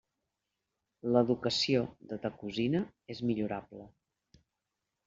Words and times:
L'educació 1.17 1.83
de 2.13 2.19
ta 2.25 2.33
cosina 2.41 2.85
és 3.17 3.23
millorable. 3.31 3.89